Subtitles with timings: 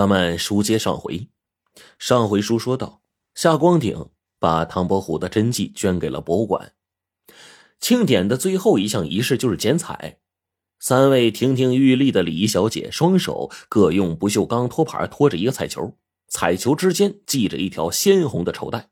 [0.00, 1.28] 咱们书接上回，
[1.98, 3.02] 上回书说到，
[3.34, 6.72] 夏光鼎把唐伯虎的真迹捐给了博物馆。
[7.80, 10.18] 庆典的最后一项仪式就是剪彩，
[10.78, 15.94] 三位亭亭玉立的礼仪小姐双手各用不锈钢托盘托着一个彩球，
[16.28, 18.88] 彩球之间系着一条鲜红的绸带。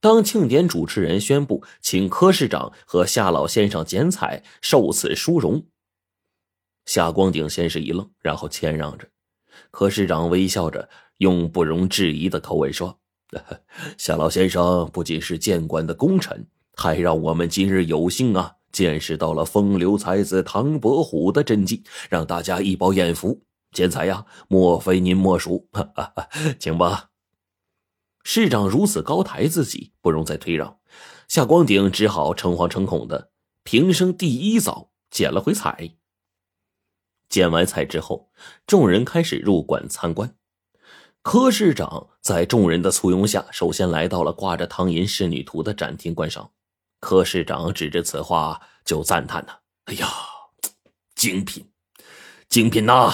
[0.00, 5.68] 当庆典主持人宣布请柯市长和夏老先生剪彩受此殊荣，
[6.84, 9.08] 夏光鼎先是一愣，然后谦让着。
[9.70, 12.98] 柯市长微笑着，用不容置疑的口吻说
[13.98, 23.42] ：“夏老先生不仅是谏官的功臣，还让我们今日有幸啊，见识到了风流才子唐伯虎的真迹，让大家一饱眼福。
[23.72, 25.68] 剪彩呀，莫非您莫属？
[26.58, 27.10] 请吧。”
[28.24, 30.78] 市长如此高抬自己，不容再推让，
[31.28, 33.30] 夏光鼎只好诚惶诚恐的
[33.62, 35.92] 平生第一遭剪了回彩。
[37.28, 38.30] 捡完菜之后，
[38.66, 40.34] 众人开始入馆参观。
[41.22, 46.52] 柯市长在众人的簇拥下，首先来到了挂着唐寅仕女图的展厅观赏。
[47.00, 50.08] 柯市长指着此画就赞叹呐：“哎呀，
[51.14, 51.70] 精品，
[52.48, 53.12] 精品呐！”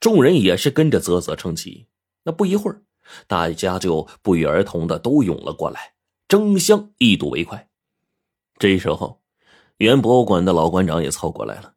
[0.00, 1.86] 众人也是跟着啧啧称奇。
[2.24, 2.82] 那不一会儿，
[3.28, 5.94] 大家就不约而同的都涌了过来，
[6.26, 7.68] 争相一睹为快。
[8.58, 9.22] 这时候，
[9.76, 11.75] 原博物馆的老馆长也凑过来了。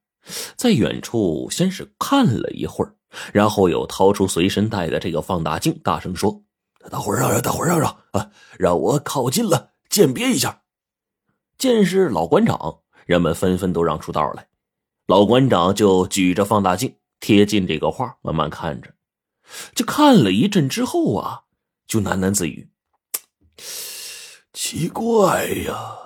[0.55, 2.95] 在远处先是看了一会儿，
[3.33, 6.43] 然后又掏出随身带的这个放大镜，大声说
[6.89, 10.61] ：“大伙让让，大伙让让啊，让我靠近了鉴别一下。”
[11.57, 14.47] 见是老馆长，人们纷纷都让出道来。
[15.07, 18.93] 老馆长就举着放大镜贴近这个画，慢慢看着。
[19.73, 21.41] 这看了一阵之后啊，
[21.87, 22.69] 就喃喃自语
[24.53, 25.97] ：“奇怪呀，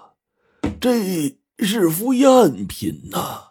[0.80, 3.50] 这是幅赝品呐。”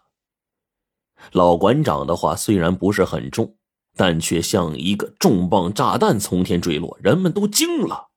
[1.31, 3.55] 老馆长的话虽然不是很重，
[3.95, 8.09] 但却像一个重磅炸弹从天坠落，人们都惊了，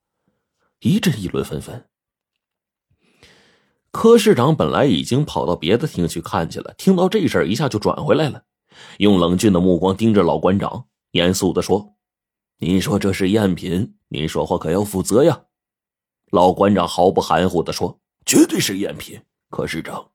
[0.81, 1.87] 一阵议论纷纷。
[3.91, 8.43] 柯市长本来已经跑到别的厅去看去了，听到这事儿，一下就转回来了，
[8.99, 11.95] 用冷峻的目光盯着老馆长，严肃的说
[12.61, 15.45] ：“您说这是赝品，您说话可要负责呀。”
[16.31, 20.11] 老馆长毫不含糊的说：“绝对是赝品，柯市长。”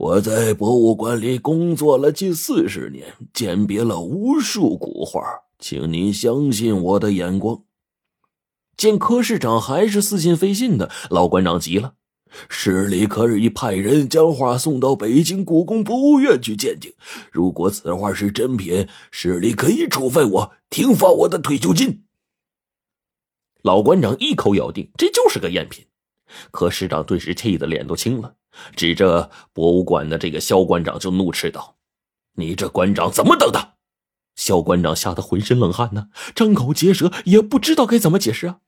[0.00, 5.20] 我在博物馆里工作了近四十年，鉴别了无数古画，
[5.58, 7.64] 请您相信我的眼光。
[8.78, 11.96] 见柯市长还是似信非信的，老馆长急了
[12.48, 16.90] ：“市里可以派人将画送到北京故宫博物院去鉴定。
[17.30, 22.04] 如果此画是真品，市里可以处分我，停发我的退休金。”
[23.60, 25.84] 老馆长一口咬定这就是个赝品，
[26.50, 28.34] 柯市长顿时气得脸都青了。
[28.74, 31.76] 指着博物馆的这个肖馆长就怒斥道
[32.34, 33.74] ：“你这馆长怎么当的？”
[34.34, 38.58] 肖馆长吓得浑身冷汗呢，张口结舌，也不知道该怎么解释啊。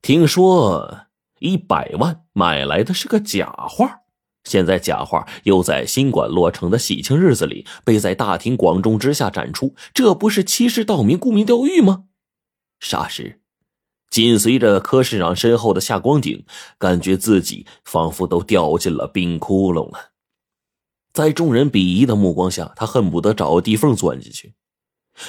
[0.00, 1.06] 听说
[1.40, 4.00] 一百万买来的是个假画，
[4.44, 12.04] 现在假画又在新馆落成的喜庆日子里被在大庭广众之下展出，这不是欺世盗名、沽名钓誉吗？
[12.80, 13.39] 霎时。
[14.10, 16.44] 紧随着柯市长身后的夏光景，
[16.78, 20.10] 感觉自己仿佛都掉进了冰窟窿了。
[21.12, 24.54] 在众人鄙夷的目光下，他恨不得找个地缝钻进去。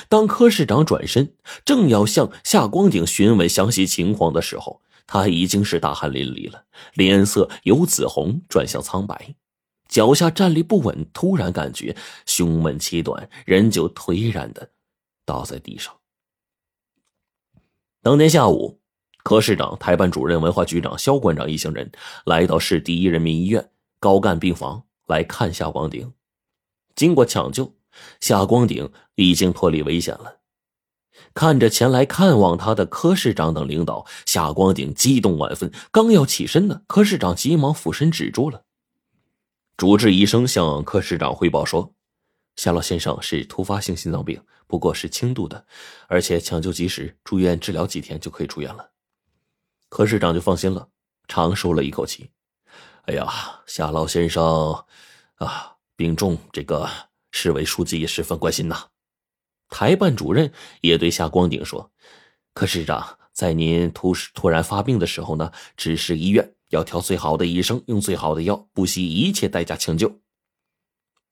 [0.07, 6.63] 当柯市长转身，正要向夏光景询问详细情况的时候，他已经是大汗淋漓了，
[6.93, 9.35] 脸色由紫红转向苍白，
[9.89, 14.69] 脚下站立不稳，突然感觉胸闷气短，人就颓然的
[15.25, 15.93] 倒在地上。
[18.03, 18.79] 当天下午，
[19.23, 21.91] 柯市长、台办主任、文化局长肖馆长一行人
[22.25, 23.69] 来到市第一人民医院
[23.99, 26.11] 高干病房来看夏光鼎。
[26.95, 27.75] 经过抢救，
[28.19, 30.37] 夏光鼎已经脱离危险了。
[31.35, 38.63] 看着前来看望他的柯市长等领导，夏光鼎激动万分，刚要起身呢，柯市长急忙俯身止住了。
[39.77, 41.93] 主治医生向柯市长汇报说。
[42.55, 45.65] 夏老先生是突发性心脏病，不过是轻度的，
[46.07, 48.91] 而且抢救及时，住院治疗几天就可以出院了。
[49.89, 50.89] 柯市长就放心了，
[51.27, 52.29] 长舒了一口气。
[53.03, 54.85] 哎呀，夏老先生
[55.35, 56.87] 啊，病重，这个
[57.31, 58.89] 市委书记也十分关心呐。
[59.69, 60.51] 台办主任
[60.81, 61.91] 也对夏光鼎说
[62.53, 70.19] ：“柯市长，在您突突然发病的时候呢，指示医院要挑最好的医生，用最好的药，不惜一切代价抢救。”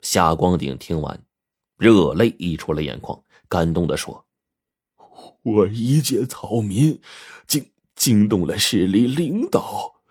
[0.02, 1.26] 夏光鼎听完，
[1.78, 4.26] 热泪溢出了眼眶，感动的说
[5.44, 7.02] ：“我一介草民，
[7.48, 10.02] 惊惊动了市里领导，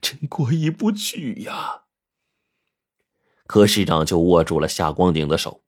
[0.00, 1.84] 真过意不去呀。”
[3.46, 5.62] 柯市长就握住了夏光鼎的手，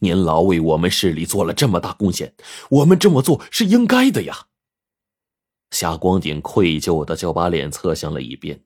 [0.00, 2.34] 您老为我们市里做了这么大贡献，
[2.70, 4.48] 我们这么做是应该的呀。
[5.70, 8.64] 夏光鼎愧疚的就把脸侧向了一边。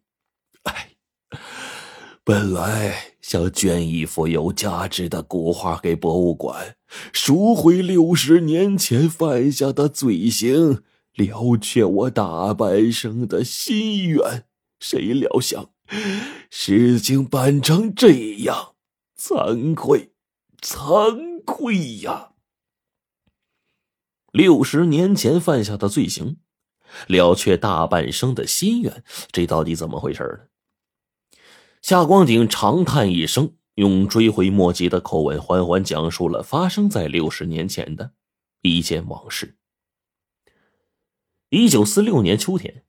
[0.63, 0.97] 哎，
[2.25, 6.79] 本来想捐一幅有价值的古画给博物馆，
[7.13, 10.83] 赎回六十年前犯下的罪行，
[11.13, 14.47] 了却我大半生的心愿。
[14.81, 15.69] 谁料想，
[16.49, 18.77] 事情办成这样，
[19.15, 20.13] 惭愧，
[20.63, 22.31] 惭愧呀！
[24.33, 26.39] 六十年前犯下的罪行。
[27.07, 30.58] 了却大半生的心愿，这到底怎么回事呢？
[31.83, 38.13] 夏光鼎长叹一声，用追悔莫及的口吻缓缓讲述了发生在六十年前的
[38.63, 39.57] 一件往事。
[41.51, 42.85] 一九四六年秋天，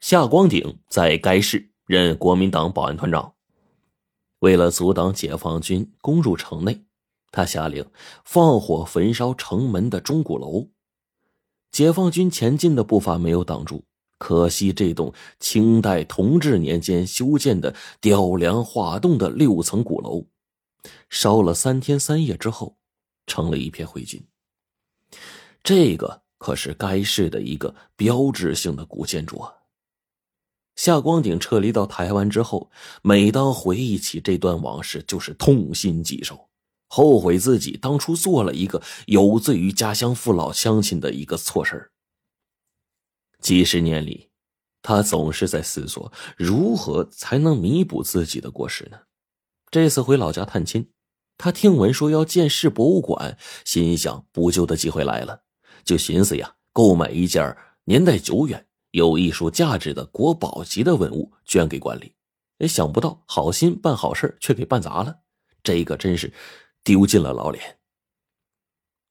[0.00, 3.34] 夏光鼎在该市任国民党保安团长。
[4.40, 6.84] 为了阻挡解放军攻入城内，
[7.30, 7.86] 他下令
[8.24, 10.70] 放火焚烧城门的钟鼓楼。
[11.70, 13.84] 解放军前进的步伐没有挡住，
[14.18, 20.26] 可惜这栋清代同治年间修建的雕梁画栋的六层鼓楼，
[21.10, 22.76] 烧了三天三夜之后，
[23.26, 24.22] 成了一片灰烬。
[25.62, 29.52] 这个可是该市的一个标志性的古建筑啊。
[30.76, 32.70] 夏光鼎撤离到台湾之后，
[33.02, 36.48] 每当回忆起这段往事，就是痛心疾首。
[36.88, 41.90] 后悔自己当初做了一个有罪于家乡父老乡亲的一个错事
[43.44, 44.30] 几十年里，
[44.80, 49.00] 他总是在思索如何才能弥补自己的过失呢？
[49.70, 50.90] 这次回老家探亲，
[51.36, 53.36] 他听闻说要建市博物馆，
[53.66, 55.42] 心想补救的机会来了，
[55.84, 57.54] 就寻思呀，购买一件
[57.84, 62.14] 年代久远、有艺术价值的国宝级的文物捐给馆里。
[62.56, 65.18] 也想不到好心办好事却给办砸了，
[65.62, 66.32] 这个真是。
[66.82, 67.78] 丢尽了老脸。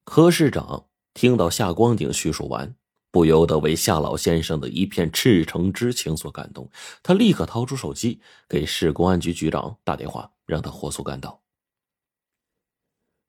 [0.05, 2.75] 柯市长听到夏光鼎叙述完，
[3.13, 6.67] 不由得为夏老先生的一片赤诚之情所感动。
[7.03, 8.19] 他立刻掏出手机
[8.49, 11.43] 给市公安局局长打电话，让他火速赶到。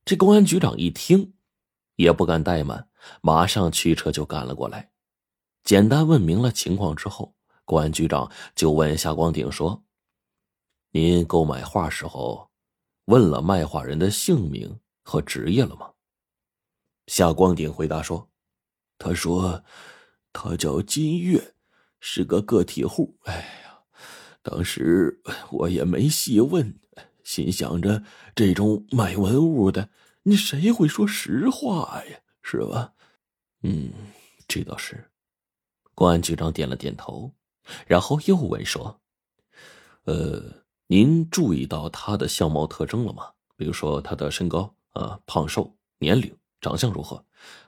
[0.07, 1.35] 这公安局长一听，
[1.97, 2.89] 也不敢怠慢，
[3.21, 4.91] 马上驱车就赶了过来。
[5.65, 7.35] 简单问明了情况之后，
[7.67, 9.85] 公安局长就问夏光鼎说
[10.93, 12.49] ：“您购买画时候？”
[13.05, 15.93] 问了卖画人的姓名和职业了吗？
[17.07, 18.31] 夏光鼎回答说
[18.99, 19.65] ：“他说
[20.33, 21.55] 他叫金月，
[22.01, 23.19] 是个个体户。
[23.25, 23.79] 哎呀，
[24.43, 25.21] 当时
[25.51, 26.79] 我也没细问，
[27.23, 28.03] 心想着
[28.35, 29.91] 这种卖文物的，
[30.23, 32.19] 你谁会说实话呀？
[32.43, 32.93] 是吧？
[33.63, 33.93] 嗯，
[34.47, 35.11] 这倒是。”
[35.95, 37.33] 公安局长点了点头，
[37.87, 39.01] 然后又问说
[40.05, 43.33] ：“呃。”您注意到他的相貌特征了吗？
[43.57, 47.23] 比如说他的身高啊、胖瘦、年龄、长相如何，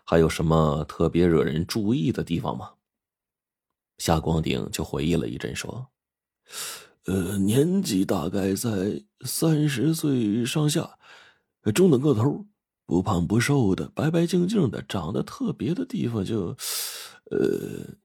[0.05, 2.73] 还有什么特别惹人注意的地方吗？
[3.99, 5.89] 夏光鼎就回忆了一阵，说
[7.05, 10.99] ：“呃，年纪大概在三十岁上下，
[11.75, 12.47] 中等个头，
[12.87, 16.57] 不胖不瘦的，白白净净的，长得特别的地方就……
[17.31, 17.99] 呃，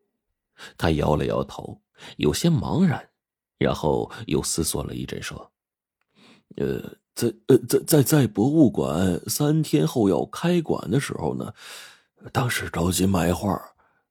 [0.78, 1.82] 他摇了摇头，
[2.18, 3.08] 有些茫然。”
[3.58, 5.54] 然后又思索了一阵，说
[6.58, 11.54] ：“呃，在呃在在在博物馆三天后要开馆的时候呢，
[12.32, 13.60] 当时着急卖画，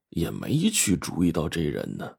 [0.09, 2.15] 也没去注意到这人呢。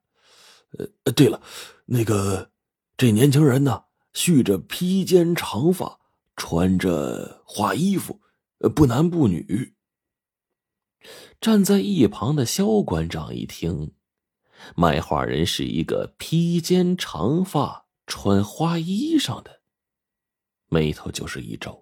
[1.05, 1.41] 呃，对了，
[1.87, 2.51] 那个
[2.97, 5.99] 这年轻人呢，蓄着披肩长发，
[6.37, 8.21] 穿着花衣服，
[8.75, 9.75] 不男不女。”
[11.41, 13.93] 站在一旁的肖馆长一听。
[14.77, 19.62] 卖画人是一个披肩长发、穿花衣裳的，
[20.73, 21.82] 眉头就是一皱。